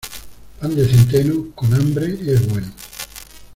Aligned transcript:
Pan 0.59 0.73
de 0.75 0.83
centeno, 0.89 1.51
con 1.53 1.71
hambre 1.75 2.07
es 2.25 2.47
bueno. 2.49 2.73